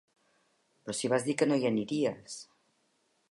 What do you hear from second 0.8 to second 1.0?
Però